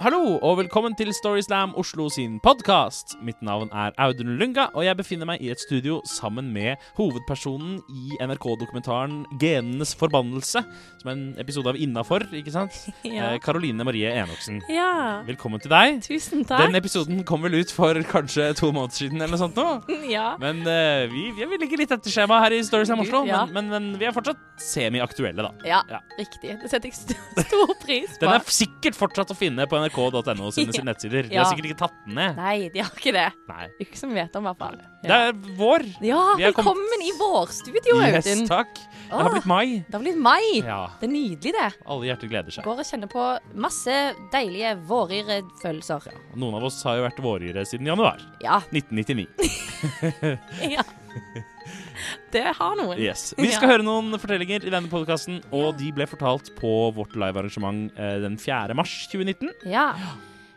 [0.00, 3.18] Hallo og velkommen til Storyslam Oslo sin podkast.
[3.20, 7.82] Mitt navn er Audun Lunga, og jeg befinner meg i et studio sammen med hovedpersonen
[7.92, 10.62] i NRK-dokumentaren 'Genenes forbannelse',
[11.02, 12.72] som er en episode av Innafor, ikke sant?
[13.04, 13.34] Ja.
[13.34, 14.62] Eh, Karoline Marie Enoksen.
[14.72, 15.20] ja.
[15.28, 16.00] Velkommen til deg.
[16.08, 16.64] Tusen takk.
[16.64, 19.68] Den episoden kom vel ut for kanskje to måneder siden, eller noe sånt nå.
[20.16, 20.32] Ja.
[20.40, 23.44] Men uh, vi, vi, ligger litt etter skjema her i Storyslam Oslo, Ja.
[23.44, 25.52] men, men, men vi er fortsatt semi-aktuelle, da.
[25.68, 26.00] ja, Ja.
[26.16, 26.56] riktig.
[26.64, 26.96] Det setter jeg
[27.52, 28.24] stor pris på.
[28.24, 31.28] Den er sikkert fortsatt å finne på nrk.no sine, sine nettsider.
[31.28, 32.36] De har sikkert ikke tatt den ned.
[32.38, 33.26] Nei, de har ikke det.
[33.50, 33.66] Nei.
[33.84, 34.78] Ikke som vi vet om, i hvert fall.
[35.02, 35.84] Det er vår.
[36.04, 38.46] Ja, Vi er kommet- velkommen i vårstudio, Yes, Audun.
[38.48, 38.74] takk.
[39.10, 39.66] Det har blitt mai.
[39.88, 40.42] Det har blitt mai.
[40.62, 40.80] Ja.
[41.00, 41.68] Det er nydelig, det.
[41.86, 42.64] Alle hjerter gleder seg.
[42.64, 43.24] Går og kjenner på
[43.66, 43.96] masse
[44.32, 46.10] deilige våryre-følelser.
[46.36, 48.60] Noen av oss har jo vært våryre siden januar Ja.
[48.70, 49.26] 1999.
[50.76, 50.82] ja.
[52.34, 52.98] Det har noen.
[53.00, 53.30] Yes.
[53.38, 57.90] Vi skal høre noen fortellinger i denne podkasten, og de ble fortalt på vårt livearrangement
[57.98, 58.76] eh, den 4.
[58.78, 59.50] mars 2019.
[59.70, 59.92] Ja.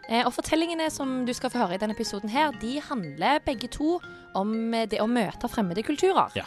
[0.10, 3.70] Eh, og fortellingene som du skal få høre i denne episoden her, de handler begge
[3.72, 3.98] to
[4.38, 6.34] om eh, det å møte fremmede kulturer.
[6.38, 6.46] Ja.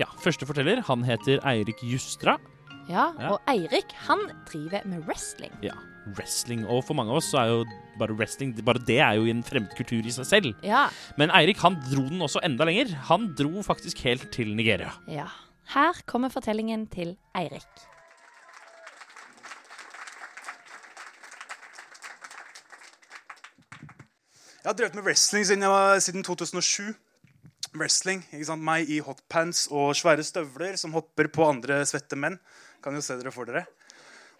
[0.00, 0.08] ja.
[0.22, 2.38] Første forteller, han heter Eirik Justra.
[2.90, 3.30] Ja, Ja.
[3.36, 4.18] Og Eirik, han
[4.50, 5.52] driver med wrestling.
[5.62, 5.76] Ja.
[6.16, 6.64] Wrestling.
[6.66, 7.64] Og for mange av oss så er jo
[8.00, 10.54] bare wrestling Bare det er jo en fremmed kultur i seg selv.
[10.66, 10.86] Ja.
[11.20, 12.94] Men Eirik han dro den også enda lenger.
[13.12, 14.92] Han dro faktisk helt til Nigeria.
[15.08, 15.28] ja.
[15.70, 17.62] Her kommer fortellingen til Eirik.
[24.64, 26.82] Jeg har drevet med wrestling siden, jeg var, siden 2007.
[27.76, 28.64] Wrestling, ikke sant?
[28.66, 32.38] Meg i hotpants og svære støvler som hopper på andre svette menn.
[32.82, 33.66] Kan jo se dere for dere.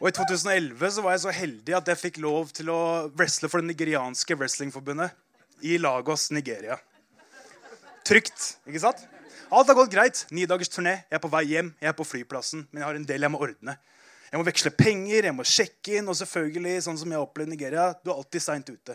[0.00, 2.81] Og I 2011 så var jeg så heldig at jeg fikk lov til å
[3.19, 5.12] wrestle for det nigerianske wrestlingforbundet
[5.69, 6.78] i Lagos, Nigeria.
[8.08, 9.03] Trygt, ikke sant?
[9.53, 10.25] Alt har gått greit.
[10.33, 11.03] Ni dagers turné.
[11.11, 11.75] Jeg er på vei hjem.
[11.83, 13.77] Jeg er på flyplassen, men jeg har en del jeg må ordne.
[14.31, 17.51] Jeg må veksle penger, jeg må sjekke inn, og selvfølgelig, sånn som jeg har opplevd
[17.51, 18.95] Nigeria, du er alltid seint ute.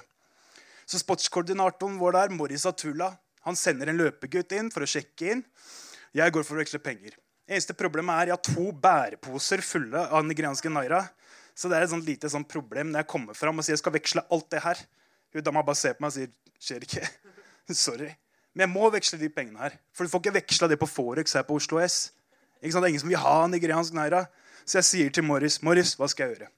[0.87, 3.11] Så sportskoordinatoren vår der, Morris Atula,
[3.45, 5.43] han sender en løpegutt inn for å sjekke inn.
[6.15, 7.15] Jeg går for å veksle penger.
[7.45, 11.03] Eneste problemet er jeg har to bæreposer fulle av nigerianske naira.
[11.55, 13.83] Så det er et sånt lite sånt problem når jeg kommer fram og sier jeg
[13.83, 14.81] skal veksle alt det her.
[15.35, 16.33] Hun dama bare ser på meg og sier
[16.65, 17.05] skjer ikke.
[17.85, 18.09] Sorry.
[18.55, 19.77] Men jeg må veksle de pengene her.
[19.93, 22.09] For du får ikke veksla det på Forex her på Oslo S.
[22.61, 22.81] Ikke sant?
[22.81, 24.25] Det er ingen som vil ha nigeriansk naira.
[24.65, 26.51] Så jeg sier til Morris, Morris, hva skal jeg gjøre?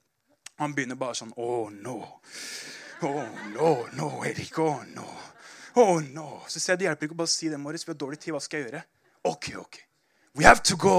[0.62, 1.98] Han begynner bare sånn Oh no.
[3.04, 4.56] Oh no, no, Erik.
[4.62, 5.06] Oh no.
[5.78, 6.40] Oh no.
[6.50, 7.84] Så sier jeg det hjelper ikke å bare si det, Morris.
[7.86, 8.32] Vi har dårlig tid.
[8.34, 8.82] Hva skal jeg gjøre?
[9.30, 9.78] Ok, ok.
[10.34, 10.96] We have to go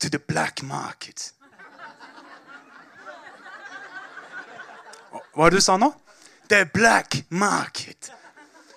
[0.00, 1.32] to the black market.
[5.12, 5.90] Hva var det du sa nå?
[6.48, 8.08] The black market.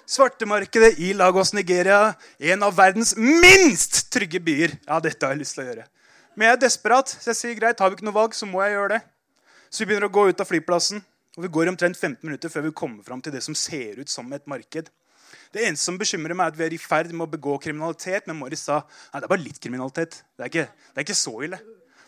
[0.06, 2.14] Svartemarkedet i Lagos, Nigeria.
[2.40, 4.76] En av verdens minst trygge byer.
[4.86, 5.88] Ja, dette har jeg lyst til å gjøre.
[6.36, 8.60] Men jeg er desperat, så jeg sier greit, har vi ikke noe valg, så må
[8.66, 9.02] jeg gjøre det.
[9.72, 11.00] Så vi begynner å gå ut av flyplassen,
[11.40, 14.12] og vi går omtrent 15 minutter før vi kommer fram til det som ser ut
[14.12, 14.92] som et marked.
[15.56, 18.26] Det eneste som bekymrer meg, er at vi er i ferd med å begå kriminalitet.
[18.28, 20.18] Men Morris sa nei, det er bare litt kriminalitet.
[20.36, 21.60] Det er ikke, det er ikke så ille.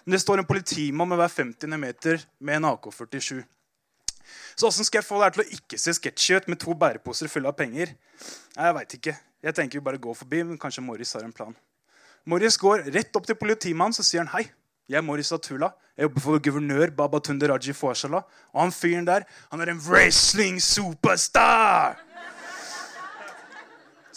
[0.03, 3.39] Men det står en politimann med hver 50 meter med en AK-47.
[4.57, 6.75] Så åssen skal jeg få det her til å ikke se sketsjy ut med to
[6.75, 7.93] bæreposer fulle av penger?
[8.57, 9.15] Nei, Jeg vet ikke.
[9.47, 11.55] Jeg tenker vi bare går forbi, men kanskje Morris har en plan.
[12.27, 14.49] Morris går rett opp til politimannen så sier han, hei.
[14.87, 15.69] Jeg er Morris Atula.
[15.95, 18.23] Jeg jobber for guvernør Babatunde Raji Fawashala.
[18.55, 22.06] Og han fyren der han er en wrestling superstar!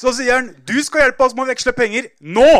[0.00, 2.50] Så sier han, du skal hjelpe oss med å veksle penger nå!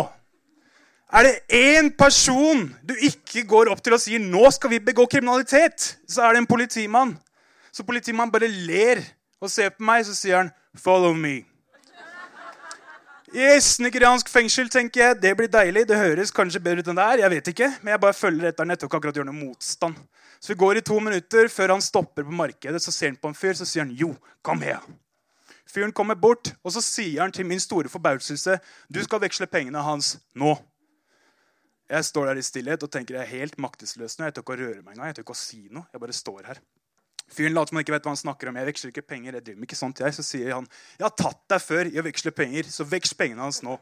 [1.11, 5.03] Er det én person du ikke går opp til og sier nå skal vi begå
[5.11, 7.17] kriminalitet, så er det en politimann.
[7.73, 9.01] Så politimannen bare ler
[9.41, 11.43] og ser på meg, så sier han 'follow me'.
[13.33, 15.21] Yes, Nigeriansk fengsel, tenker jeg.
[15.21, 15.87] Det blir deilig.
[15.87, 17.17] Det høres kanskje bedre ut enn det er.
[17.23, 18.71] Jeg vet ikke, Men jeg bare følger etter han.
[18.71, 19.95] etter ikke akkurat gjøre noe motstand.
[20.41, 22.81] Så vi går i to minutter før han stopper på markedet.
[22.81, 24.83] Så ser han på en fyr, så sier han 'jo, kom her'.
[25.71, 28.59] Fyren kommer bort, og så sier han til min store forbauselse
[28.91, 30.57] 'Du skal veksle pengene hans nå'.
[31.89, 34.25] Jeg står der i stillhet og tenker jeg er helt maktesløs nå.
[34.25, 35.07] Jeg tør ikke å røre meg engang.
[35.07, 35.83] Jeg tør ikke å si noe.
[35.93, 36.59] Jeg bare står her.
[37.31, 38.55] Fyren later som han ikke vet hva han snakker om.
[38.55, 39.33] Jeg veksler ikke penger.
[39.33, 40.13] jeg driver med ikke sånt jeg.
[40.13, 40.67] Så sier han
[40.99, 43.79] 'Jeg har tatt deg før i å veksle penger, så veksl pengene hans nå'.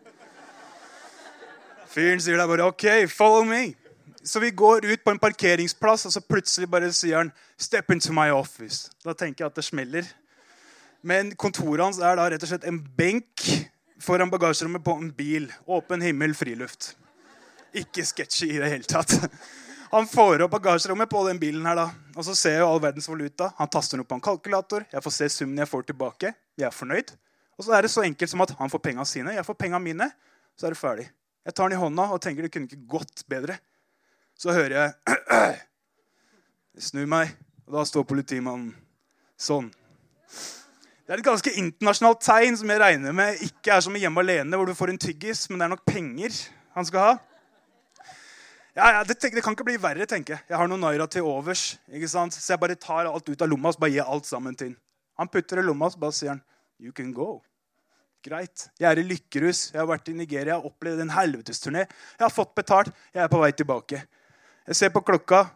[1.89, 3.75] Fyren sier da bare 'OK, follow me'.
[4.23, 8.13] Så vi går ut på en parkeringsplass, og så plutselig bare sier han 'Step into
[8.13, 8.89] my office'.
[9.03, 10.03] Da tenker jeg at det smeller.
[11.01, 13.45] Men kontoret hans er da rett og slett en benk
[14.03, 15.47] foran bagasjerommet på en bil.
[15.65, 16.93] Åpen himmel, friluft.
[17.77, 19.15] Ikke sketchy i det hele tatt.
[19.93, 21.87] Han får opp bagasjerommet på den bilen her da.
[22.15, 23.51] Og så ser jeg all verdens valuta.
[23.57, 24.85] Han taster den opp på en kalkulator.
[24.91, 26.33] Jeg får se summen jeg får tilbake.
[26.59, 27.15] Jeg er fornøyd.
[27.59, 29.79] Og så er det så enkelt som at han får penga sine, jeg får penga
[29.83, 30.07] mine.
[30.55, 31.09] Så er det ferdig.
[31.43, 33.57] Jeg tar den i hånda og tenker det kunne ikke gått bedre.
[34.39, 35.17] Så hører jeg
[36.79, 37.33] Jeg snur meg,
[37.67, 38.71] og da står politimannen.
[39.39, 39.67] Sånn.
[41.09, 44.53] Det er et ganske internasjonalt tegn som jeg regner med ikke er som Hjemme alene,
[44.53, 46.35] hvor du får en tyggis, men det er nok penger
[46.75, 47.15] han skal ha.
[48.77, 50.45] Ja, ja, det, det, kan ikke bli verre, tenker jeg.
[50.51, 51.79] Jeg har noen naira til overs.
[51.89, 52.37] ikke sant?
[52.37, 54.77] Så jeg bare tar alt ut av lomma og bare gir alt sammen til han.
[55.23, 56.43] Han putter det i lomma og bare sier han,
[56.77, 57.41] You can go.
[58.21, 58.69] Greit.
[58.77, 59.63] Jeg er i lykkerus.
[59.73, 61.87] Jeg har vært i Nigeria og opplevd en helvetesturné.
[61.89, 62.93] Jeg har fått betalt.
[63.17, 64.05] Jeg er på vei tilbake.
[64.69, 65.47] Jeg ser på klokka.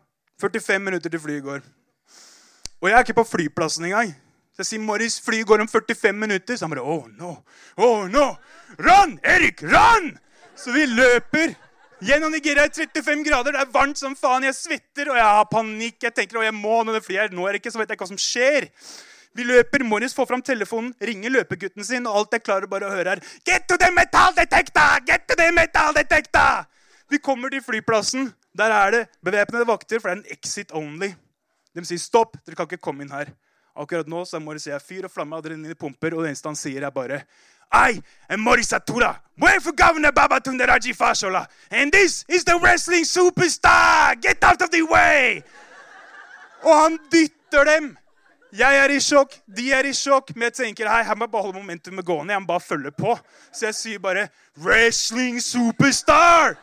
[0.41, 1.73] 45 minutter til flyet går.
[2.81, 4.17] Og jeg er ikke på flyplassen engang.
[4.53, 6.57] Så jeg sier Morris, flyet går om 45 minutter.
[6.57, 7.35] Så han bare Oh no!
[7.77, 8.35] Oh no!
[8.77, 9.17] Run!
[9.25, 10.11] Erik, run!
[10.55, 11.55] Så vi løper
[12.03, 13.55] gjennom Nigeria i 35 grader.
[13.55, 14.45] Det er varmt som faen.
[14.45, 15.97] Jeg svetter og jeg har panikk.
[16.05, 18.21] Jeg tenker, jeg må når det flyet det ikke, så vet jeg ikke hva som
[18.21, 18.69] skjer.
[19.33, 19.83] Vi løper.
[19.89, 23.41] Morris får fram telefonen, ringer løpegutten sin, og alt jeg klarer bare å høre, er
[23.47, 25.01] Get to the metal detector!
[25.07, 26.67] Get to the metal detector!
[27.09, 28.29] Vi kommer til flyplassen.
[28.53, 31.15] Der er det bevæpnede vakter, for det er en exit only.
[31.73, 33.33] De sier stopp, dere kan ikke komme inn her.
[33.75, 36.57] Akkurat nå så er Morris jeg fyr og flamme, adrenalin pumper, og det eneste han
[36.57, 37.23] sier, er bare
[37.73, 37.97] I
[38.29, 44.13] am Morris Atura, wait for Governor Babatunde Raji Fashola, and this is the wrestling superstar!
[44.21, 45.41] Get out of the way!
[46.63, 47.97] Og han dytter dem.
[48.53, 51.33] Jeg er i sjokk, de er i sjokk, men jeg tenker hei, her må jeg
[51.33, 52.35] bare holde momentumet gående.
[52.35, 53.15] Jeg må bare følge på.
[53.51, 54.27] Så jeg sier bare
[54.57, 56.53] 'Wrestling superstar'!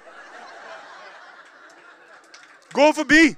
[2.72, 3.34] Gå forbi.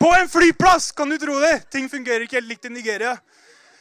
[0.00, 0.92] På en flyplass!
[0.92, 1.70] Kan du tro det?
[1.70, 3.18] Ting fungerer ikke helt likt i Nigeria.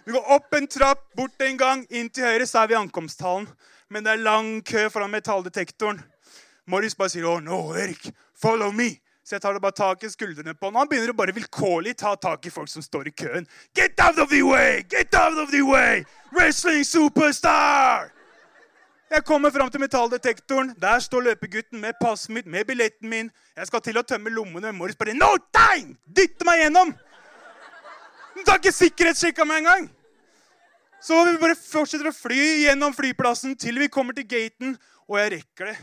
[0.04, 2.80] Vi går opp en trapp, bort en gang, inn til høyre, så er vi i
[2.80, 3.48] ankomsthallen.
[3.90, 6.02] Men det er lang kø foran metalldetektoren.
[6.68, 9.00] Morris bare sier 'Å, no, Erik, follow me'.
[9.24, 10.76] Så jeg tar det bare tak i skuldrene på han.
[10.76, 13.48] Han begynner å bare vilkårlig ta tak i folk som står i køen.
[13.76, 14.84] Get out of the way!
[14.90, 16.04] Get out of the way!
[16.34, 18.12] Wrestling superstar!
[19.10, 20.76] Jeg kommer fram til metalldetektoren.
[20.78, 23.32] Der står løpegutten med passet mitt, med billetten min.
[23.58, 24.70] Jeg skal til å tømme lommene.
[24.78, 25.96] Morris bare No time!
[26.06, 26.94] Dytter meg gjennom.
[28.36, 29.90] Du tar ikke sikkerhetssjekka meg engang.
[31.02, 34.76] Så vi bare fortsetter å fly gjennom flyplassen til vi kommer til gaten,
[35.08, 35.78] og jeg rekker det.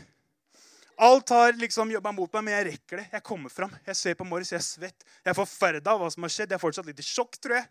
[1.03, 3.07] Alt har liksom jobba mot meg, men jeg rekker det.
[3.11, 3.73] Jeg kommer fram.
[3.85, 5.03] Jeg ser på Morris, jeg er svett.
[5.19, 6.53] Jeg er forferda av hva som har skjedd.
[6.53, 7.67] Jeg er fortsatt litt i sjokk, tror jeg.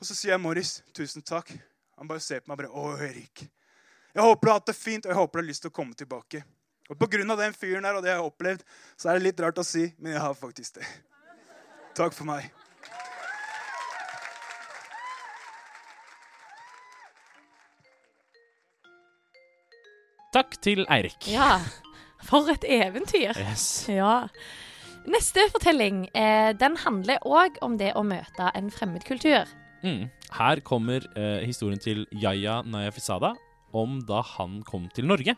[0.00, 1.54] Og så sier jeg Morris, tusen takk.
[1.96, 3.46] Han bare ser på meg og bare Å, Erik.
[4.14, 5.74] Jeg håper du har hatt det fint, og jeg håper du har lyst til å
[5.74, 6.44] komme tilbake.
[6.92, 8.60] Og av den fyren der og det jeg har opplevd,
[8.96, 10.86] så er det litt rart å si, men jeg har faktisk det.
[11.98, 12.46] Takk for meg.
[20.34, 21.26] Takk til Eirik.
[21.30, 21.58] Ja.
[22.24, 23.34] For et eventyr.
[23.38, 23.88] Yes.
[23.88, 24.26] Ja.
[25.10, 29.50] Neste fortelling eh, den handler òg om det å møte en fremmedkultur.
[29.82, 30.06] Mm.
[30.38, 33.34] Her kommer eh, historien til Yaya Nayafisada
[33.74, 35.36] om da han kom til Norge.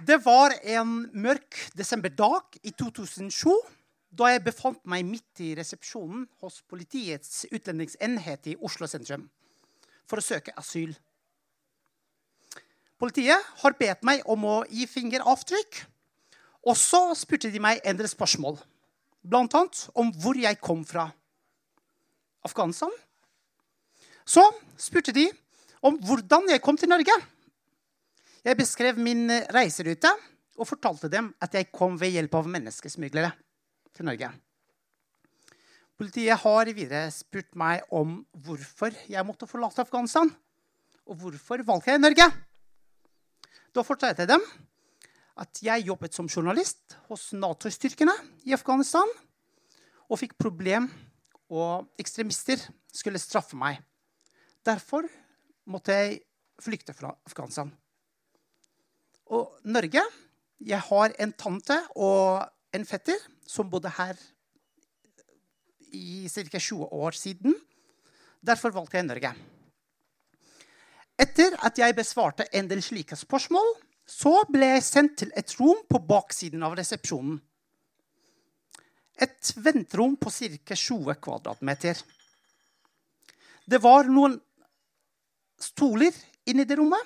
[0.00, 3.50] Det var en mørk desemberdag i 2007
[4.16, 9.28] da jeg befant meg midt i resepsjonen hos Politiets utlendingsenhet i Oslo sentrum
[10.10, 10.96] for å søke asyl.
[13.00, 15.84] Politiet har bedt meg om å gi fingeravtrykk.
[16.68, 18.58] Og så spurte de meg en del spørsmål,
[19.24, 19.62] bl.a.
[19.96, 21.06] om hvor jeg kom fra.
[22.46, 22.92] Afghanistan.
[24.24, 24.44] Så
[24.80, 25.26] spurte de
[25.84, 27.14] om hvordan jeg kom til Norge.
[28.44, 30.12] Jeg beskrev min reiserute
[30.60, 33.32] og fortalte dem at jeg kom ved hjelp av menneskesmuglere
[33.96, 34.30] til Norge.
[36.00, 40.30] Politiet har videre spurt meg om hvorfor jeg måtte forlate Afghanistan.
[41.04, 42.26] Og hvorfor valgte jeg Norge?
[43.74, 44.46] Da fortalte jeg dem
[45.40, 48.14] at jeg jobbet som journalist hos Nato-styrkene
[48.48, 49.08] i Afghanistan
[50.10, 50.88] og fikk problem,
[51.50, 52.62] og ekstremister
[52.94, 53.80] skulle straffe meg.
[54.66, 55.06] Derfor
[55.70, 56.20] måtte jeg
[56.60, 57.70] flykte fra Afghanistan.
[59.30, 60.02] Og Norge
[60.60, 62.44] Jeg har en tante og
[62.76, 63.16] en fetter
[63.48, 64.18] som bodde her
[65.96, 66.58] i ca.
[66.58, 67.54] 20 år siden.
[68.44, 69.32] Derfor valgte jeg Norge.
[71.20, 73.72] Etter at jeg besvarte en del slike spørsmål,
[74.04, 77.40] så ble jeg sendt til et rom på baksiden av resepsjonen.
[79.20, 80.74] Et venterom på ca.
[80.74, 81.98] 20 kvadratmeter.
[83.70, 84.38] Det var noen
[85.60, 86.14] stoler
[86.48, 87.02] inni det rommet.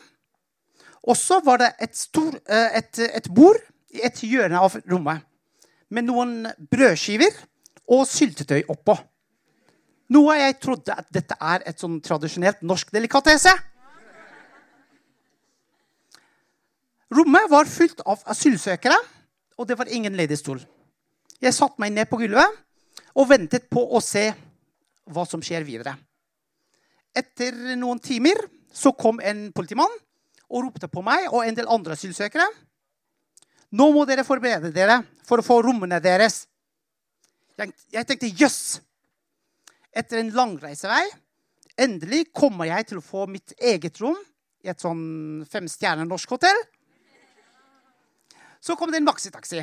[1.05, 3.59] Og så var det et, stor, et, et bord
[3.93, 5.27] i et hjørne av rommet
[5.93, 7.35] med noen brødskiver
[7.93, 8.97] og syltetøy oppå.
[10.15, 13.53] Noe jeg trodde at dette er et sånn tradisjonelt norsk delikatesse.
[17.15, 18.97] Rommet var fylt av asylsøkere,
[19.61, 20.59] og det var ingen ledig stol.
[21.45, 22.61] Jeg satte meg ned på gulvet
[23.21, 24.31] og ventet på å se
[25.13, 25.93] hva som skjer videre.
[27.13, 28.39] Etter noen timer
[28.75, 29.93] så kom en politimann
[30.49, 32.47] og ropte på meg og en del andre asylsøkere.
[33.77, 36.47] Nå må dere forberede dere for å få rommene deres.
[37.61, 38.81] Jeg, tenkte jøss!
[39.95, 41.05] Etter en lang reisevei
[41.79, 44.17] endelig kommer jeg til å få mitt eget rom
[44.65, 46.61] i et sånn femstjerne norsk hotell.
[48.65, 49.61] Så kom det en maxitaxi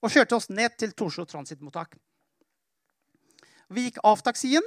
[0.00, 1.96] og kjørte oss ned til Torslo transittmottak.
[3.70, 4.64] Vi gikk av taxien.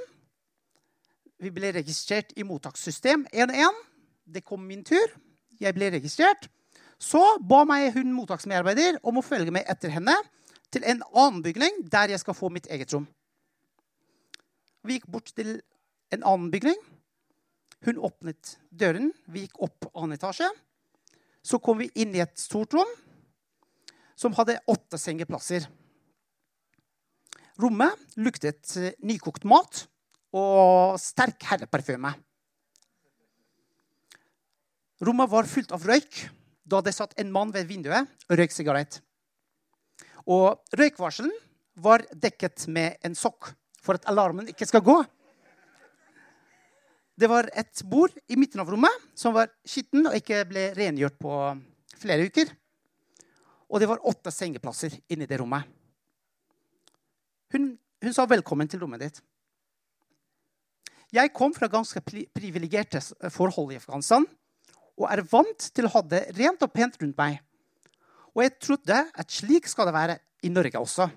[1.42, 3.80] Vi ble registrert i mottakssystem 1-1.
[4.24, 5.10] Det kom min tur.
[5.60, 6.48] Jeg ble registrert.
[6.98, 10.14] Så ba meg hun mottaksmedarbeider om å følge med etter henne
[10.72, 13.04] til en annen bygning der jeg skal få mitt eget rom.
[14.84, 15.58] Vi gikk bort til
[16.14, 16.78] en annen bygning.
[17.84, 19.12] Hun åpnet døren.
[19.28, 20.48] Vi gikk opp annen etasje.
[21.44, 22.88] Så kom vi inn i et stort rom
[24.18, 25.66] som hadde åtte sengeplasser.
[27.60, 29.84] Rommet luktet eh, nykokt mat
[30.34, 32.10] og sterk herreparfyme.
[35.04, 36.24] Rommet var fullt av røyk
[36.64, 39.00] da det satt en mann ved vinduet og røyk sigarett.
[40.24, 41.32] Og røykvarselen
[41.84, 43.52] var dekket med en sokk
[43.84, 44.96] for at alarmen ikke skal gå.
[47.14, 51.18] Det var et bord i midten av rommet som var skitten og ikke ble rengjort
[51.20, 51.34] på
[52.00, 52.50] flere uker.
[53.74, 55.66] Og det var åtte sengeplasser inni det rommet.
[57.50, 59.22] Hun, hun sa 'velkommen til rommet ditt'.
[61.12, 62.00] Jeg kom fra ganske
[62.34, 63.00] privilegerte
[63.30, 64.26] forhold i Afghanistan
[64.98, 67.38] og er vant til å ha det rent og pent rundt meg.
[68.34, 71.10] Og jeg trodde at slik skal det være i Norge også.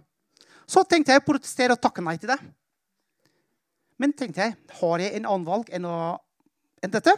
[0.67, 2.37] Så tenkte jeg å protestere og takke nei til det.
[3.97, 6.17] Men tenkte jeg, har jeg en annen valg enn, å,
[6.83, 7.13] enn dette?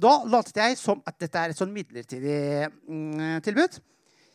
[0.00, 3.76] Da latet jeg som at dette er et sånn midlertidig mm, tilbud.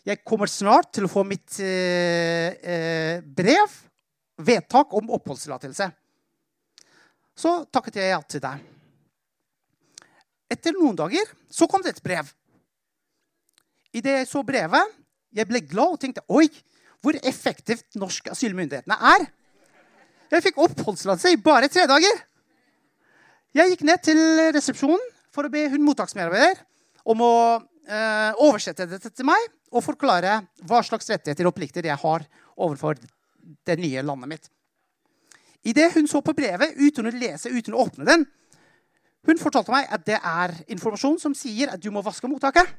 [0.05, 3.77] Jeg kommer snart til å få mitt eh, eh brev,
[4.45, 5.87] vedtak om oppholdstillatelse.
[7.35, 8.53] Så takket jeg ja til det.
[10.53, 12.29] Etter noen dager så kom det et brev.
[13.95, 14.93] Idet jeg så brevet,
[15.33, 16.45] jeg ble glad og tenkte oi,
[17.01, 19.25] hvor effektivt norske asylmyndighetene er.
[20.29, 22.23] Jeg fikk oppholdstillatelse i bare tre dager.
[23.55, 24.21] Jeg gikk ned til
[24.53, 26.63] resepsjonen for å be hun mottaksmedarbeider
[27.11, 31.99] om å eh, oversette dette til meg og forklare hva slags rettigheter og plikter jeg
[32.01, 32.25] har
[32.55, 32.97] overfor
[33.67, 34.49] det nye landet mitt.
[35.65, 38.25] Idet hun så på brevet uten å lese, uten å åpne den,
[39.25, 42.69] hun fortalte meg at det er informasjon som sier at du må vaske mottaket.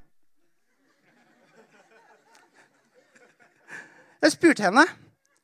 [4.23, 4.87] Jeg spurte henne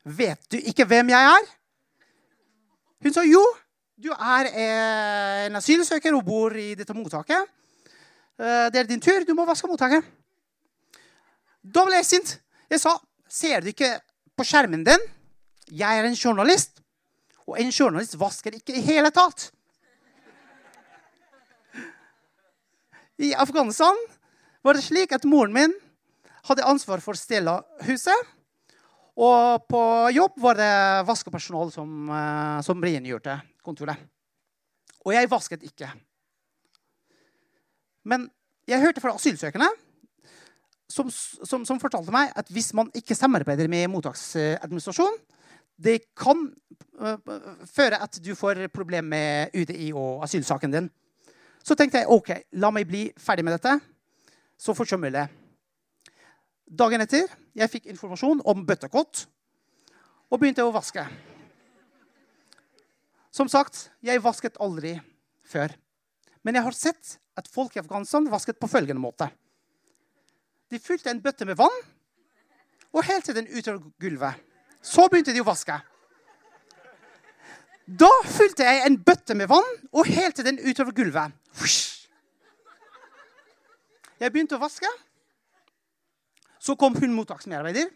[0.02, 1.50] vet du ikke hvem jeg er.
[3.02, 3.42] Hun sa jo,
[4.02, 4.48] du er
[5.46, 7.46] en asylsøker og bor i dette mottaket.
[8.34, 9.22] Eh, det er din tur.
[9.26, 10.06] Du må vaske mottaket.
[11.62, 12.32] Da ble jeg sint.
[12.72, 12.96] Jeg sa,
[13.30, 13.94] ser du ikke
[14.34, 15.04] på skjermen din?
[15.70, 16.80] Jeg er en journalist.
[17.46, 19.50] Og en journalist vasker ikke i hele tatt.
[23.22, 23.98] I Afghanistan
[24.66, 25.74] var det slik at moren min
[26.48, 27.14] hadde ansvar for
[27.86, 28.30] huset.
[29.20, 29.82] Og på
[30.14, 30.72] jobb var det
[31.08, 33.98] vaskepersonal som, eh, som rengjørte kontoret.
[35.04, 35.90] Og jeg vasket ikke.
[38.04, 38.30] Men
[38.66, 39.68] jeg hørte fra asylsøkerne
[40.92, 45.18] som, som, som, fortalte meg at hvis man ikke samarbeider med mottaksadministrasjonen,
[45.82, 46.44] det kan
[47.00, 47.16] uh,
[47.66, 50.90] føre at du får problemer med UDI og asylsaken din.
[51.64, 53.78] Så tenkte jeg OK, la meg bli ferdig med dette
[54.62, 55.24] så fort som mulig.
[56.72, 59.26] Dagen etter jeg fikk informasjon om bøttekott
[60.32, 61.04] og begynte å vaske.
[63.32, 64.94] Som sagt, jeg vasket aldri
[65.44, 65.74] før.
[66.40, 69.28] Men jeg har sett at folk i Afghanistan vasket på følgende måte.
[70.72, 71.78] De fylte en bøtte med vann
[72.92, 74.40] og helte den utover gulvet.
[74.80, 75.76] Så begynte de å vaske.
[77.84, 81.36] Da fylte jeg en bøtte med vann og helte den utover gulvet.
[84.22, 84.88] Jeg begynte å vaske.
[86.62, 87.90] Så kom hun mottaksmedarbeider.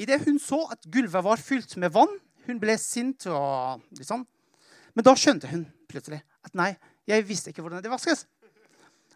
[0.00, 2.16] Idet hun så at gulvet var fylt med vann,
[2.48, 3.26] hun ble sint.
[3.26, 4.24] og litt sånn.
[4.94, 6.72] Men da skjønte hun plutselig at nei,
[7.08, 8.24] jeg visste ikke hvordan det vaskes.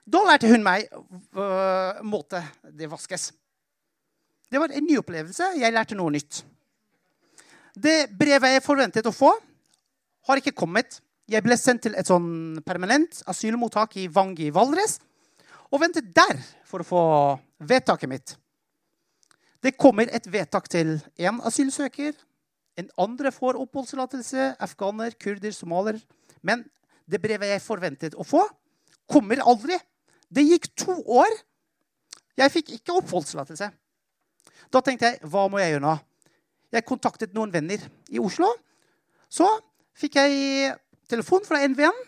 [0.09, 2.41] Da lærte hun meg uh, måte
[2.73, 3.31] det vaskes.
[4.49, 5.53] Det var en ny opplevelse.
[5.61, 6.41] Jeg lærte noe nytt.
[7.77, 9.35] Det brevet jeg forventet å få,
[10.29, 11.01] har ikke kommet.
[11.29, 14.99] Jeg ble sendt til et sånn permanent asylmottak i Vang i Valdres
[15.69, 17.03] og ventet der for å få
[17.59, 18.37] vedtaket mitt.
[19.63, 22.15] Det kommer et vedtak til én asylsøker.
[22.79, 24.55] En andre får oppholdstillatelse.
[24.63, 25.99] Afghaner, kurder, somalier.
[26.43, 26.65] Men
[27.11, 28.45] det brevet jeg forventet å få,
[29.11, 29.79] kommer aldri.
[30.31, 31.33] Det gikk to år.
[32.39, 33.71] Jeg fikk ikke oppholdstillatelse.
[34.71, 35.97] Da tenkte jeg hva må jeg gjøre nå?
[36.75, 38.51] Jeg kontaktet noen venner i Oslo.
[39.33, 39.49] Så
[39.99, 40.75] fikk jeg
[41.09, 42.05] telefon fra en venn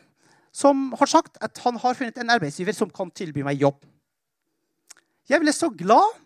[0.53, 3.81] som har sagt at han har funnet en arbeidsgiver som kan tilby meg jobb.
[5.31, 6.17] Jeg ble så glad.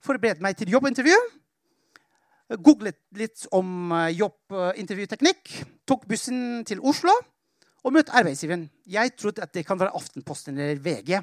[0.00, 1.16] Forberedte meg til jobbintervju.
[2.64, 5.50] Googlet litt om eh, jobbintervjuteknikk.
[5.84, 7.12] Tok bussen til Oslo
[7.84, 8.64] og møtte arbeidsgiveren.
[8.88, 11.20] Jeg trodde at det kan være Aftenposten eller VG.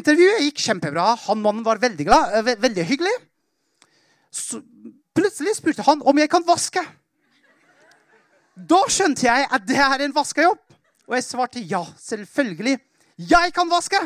[0.00, 1.10] Intervjuet gikk kjempebra.
[1.26, 3.12] Han mannen var veldig glad, eh, ve veldig hyggelig.
[4.32, 4.62] Så
[5.12, 6.80] plutselig spurte han om jeg kan vaske.
[8.56, 10.64] Da skjønte jeg at det er en vaskejobb.
[11.10, 12.78] Og jeg svarte ja, selvfølgelig.
[13.28, 14.00] Jeg kan vaske!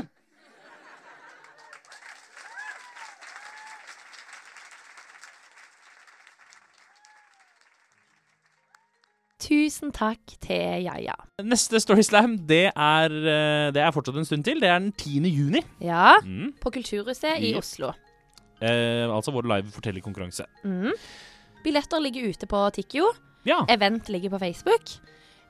[9.44, 11.14] Tusen takk til Jaja.
[11.44, 14.60] Neste Storyslam det er, eh, det er fortsatt en stund til.
[14.62, 15.28] Det er den 10.
[15.28, 15.60] juni.
[15.84, 16.54] Ja, Mm.
[16.60, 17.92] på Kulturhuset i i Oslo.
[18.62, 20.46] Eh, altså vår live fortellerkonkurranse.
[20.64, 20.92] Mm.
[21.64, 23.12] Billetter ligger ute på Tikkio.
[23.44, 23.64] Ja.
[23.68, 24.88] Event ligger på Facebook.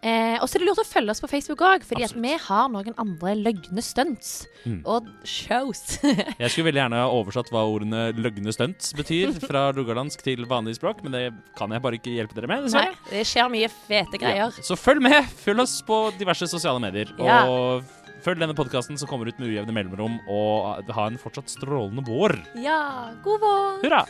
[0.04, 2.66] Eh, og så er det lurt å følge oss på Facebook òg, fordi vi har
[2.68, 4.82] noen andre løgne stunts Mm.
[4.88, 5.98] og shows.
[6.40, 10.76] Jeg skulle veldig gjerne ha oversatt hva ordene 'løgne stunts' betyr fra rogalandsk til vanlig
[10.76, 11.24] språk, men det
[11.56, 12.70] kan jeg bare ikke hjelpe dere med.
[12.72, 14.20] Nei, det skjer mye fete Ja.
[14.20, 14.50] greier.
[14.64, 15.24] Så følg med.
[15.44, 17.08] Følg oss på diverse sosiale medier.
[17.18, 17.44] Ja.
[17.48, 17.84] Og
[18.24, 22.40] følg denne podkasten som kommer ut med ujevne mellomrom, og ha en fortsatt strålende vår.
[22.56, 23.82] Ja, god vår.
[23.84, 24.04] Hurra!